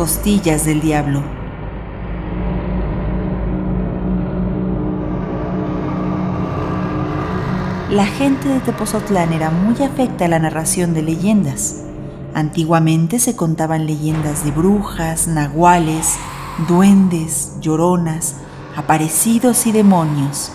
costillas 0.00 0.64
del 0.64 0.80
diablo. 0.80 1.22
La 7.90 8.06
gente 8.06 8.48
de 8.48 8.60
Tepozotlán 8.60 9.34
era 9.34 9.50
muy 9.50 9.74
afecta 9.82 10.24
a 10.24 10.28
la 10.28 10.38
narración 10.38 10.94
de 10.94 11.02
leyendas. 11.02 11.82
Antiguamente 12.32 13.18
se 13.18 13.36
contaban 13.36 13.84
leyendas 13.84 14.42
de 14.42 14.52
brujas, 14.52 15.28
nahuales, 15.28 16.14
duendes, 16.66 17.56
lloronas, 17.60 18.36
aparecidos 18.76 19.66
y 19.66 19.72
demonios. 19.72 20.50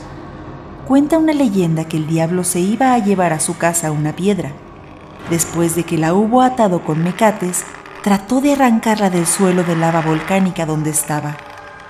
Cuenta 0.87 1.19
una 1.19 1.33
leyenda 1.33 1.83
que 1.83 1.97
el 1.97 2.07
diablo 2.07 2.43
se 2.43 2.61
iba 2.61 2.95
a 2.95 2.97
llevar 2.97 3.31
a 3.31 3.39
su 3.39 3.55
casa 3.55 3.91
una 3.91 4.15
piedra. 4.15 4.53
Después 5.29 5.75
de 5.75 5.83
que 5.83 5.99
la 5.99 6.15
hubo 6.15 6.41
atado 6.41 6.83
con 6.83 7.03
mecates, 7.03 7.63
trató 8.05 8.39
de 8.39 8.53
arrancarla 8.53 9.09
del 9.09 9.25
suelo 9.25 9.63
de 9.63 9.75
lava 9.75 9.99
volcánica 9.99 10.67
donde 10.67 10.91
estaba, 10.91 11.37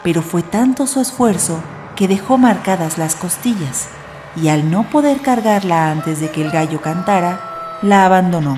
pero 0.02 0.22
fue 0.22 0.44
tanto 0.44 0.88
su 0.88 1.02
esfuerzo 1.02 1.62
que 1.98 2.08
dejó 2.08 2.38
marcadas 2.38 2.98
las 2.98 3.16
costillas 3.16 3.90
y 4.42 4.48
al 4.48 4.72
no 4.72 4.90
poder 4.90 5.20
cargarla 5.20 5.92
antes 5.92 6.22
de 6.22 6.32
que 6.32 6.42
el 6.42 6.52
gallo 6.52 6.80
cantara, 6.80 7.80
la 7.82 8.06
abandonó. 8.06 8.58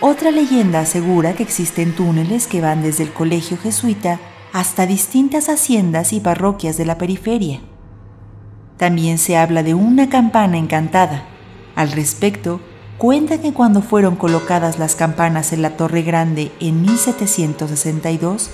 Otra 0.00 0.32
leyenda 0.32 0.80
asegura 0.80 1.34
que 1.34 1.44
existen 1.44 1.94
túneles 1.94 2.48
que 2.48 2.60
van 2.60 2.82
desde 2.82 3.04
el 3.04 3.12
colegio 3.12 3.56
jesuita 3.56 4.18
hasta 4.52 4.84
distintas 4.84 5.48
haciendas 5.48 6.12
y 6.12 6.18
parroquias 6.18 6.76
de 6.76 6.86
la 6.86 6.98
periferia. 6.98 7.60
También 8.78 9.16
se 9.18 9.36
habla 9.36 9.62
de 9.62 9.74
una 9.74 10.08
campana 10.08 10.58
encantada. 10.58 11.22
Al 11.76 11.92
respecto, 11.92 12.60
cuenta 12.98 13.40
que 13.40 13.52
cuando 13.52 13.80
fueron 13.80 14.16
colocadas 14.16 14.80
las 14.80 14.96
campanas 14.96 15.52
en 15.52 15.62
la 15.62 15.76
Torre 15.76 16.02
Grande 16.02 16.50
en 16.58 16.82
1762, 16.82 18.50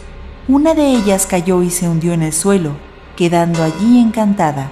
una 0.48 0.74
de 0.74 0.90
ellas 0.90 1.26
cayó 1.26 1.62
y 1.62 1.70
se 1.70 1.88
hundió 1.88 2.12
en 2.12 2.22
el 2.22 2.34
suelo, 2.34 2.76
quedando 3.16 3.62
allí 3.62 3.98
encantada. 3.98 4.70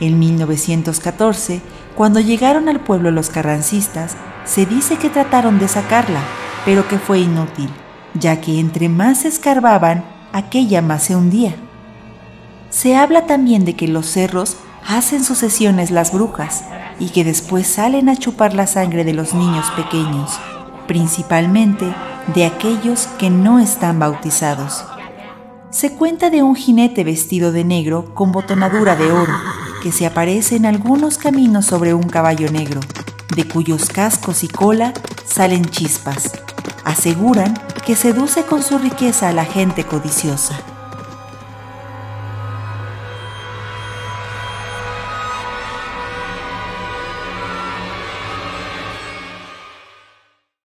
En 0.00 0.18
1914, 0.18 1.60
cuando 1.94 2.20
llegaron 2.20 2.70
al 2.70 2.80
pueblo 2.80 3.10
los 3.10 3.28
carrancistas, 3.28 4.16
se 4.46 4.64
dice 4.64 4.96
que 4.96 5.10
trataron 5.10 5.58
de 5.58 5.68
sacarla, 5.68 6.22
pero 6.64 6.88
que 6.88 6.98
fue 6.98 7.20
inútil, 7.20 7.68
ya 8.14 8.40
que 8.40 8.58
entre 8.58 8.88
más 8.88 9.26
escarbaban, 9.26 10.04
aquella 10.32 10.80
más 10.80 11.02
se 11.02 11.16
hundía. 11.16 11.54
Se 12.70 12.96
habla 12.96 13.26
también 13.26 13.66
de 13.66 13.76
que 13.76 13.88
los 13.88 14.06
cerros 14.06 14.56
hacen 14.88 15.22
sucesiones 15.22 15.90
las 15.90 16.12
brujas 16.14 16.64
y 16.98 17.10
que 17.10 17.24
después 17.24 17.66
salen 17.66 18.08
a 18.08 18.16
chupar 18.16 18.54
la 18.54 18.66
sangre 18.66 19.04
de 19.04 19.12
los 19.12 19.34
niños 19.34 19.70
pequeños, 19.72 20.38
principalmente 20.86 21.86
de 22.34 22.44
aquellos 22.44 23.08
que 23.18 23.30
no 23.30 23.58
están 23.58 23.98
bautizados. 23.98 24.84
Se 25.70 25.94
cuenta 25.94 26.30
de 26.30 26.42
un 26.42 26.54
jinete 26.54 27.02
vestido 27.02 27.50
de 27.50 27.64
negro 27.64 28.14
con 28.14 28.30
botonadura 28.30 28.94
de 28.94 29.10
oro, 29.10 29.32
que 29.82 29.90
se 29.90 30.06
aparece 30.06 30.56
en 30.56 30.66
algunos 30.66 31.18
caminos 31.18 31.66
sobre 31.66 31.94
un 31.94 32.04
caballo 32.04 32.50
negro, 32.50 32.80
de 33.34 33.48
cuyos 33.48 33.88
cascos 33.88 34.44
y 34.44 34.48
cola 34.48 34.92
salen 35.24 35.64
chispas. 35.64 36.32
Aseguran 36.84 37.54
que 37.86 37.96
seduce 37.96 38.44
con 38.44 38.62
su 38.62 38.78
riqueza 38.78 39.28
a 39.28 39.32
la 39.32 39.44
gente 39.44 39.84
codiciosa. 39.84 40.60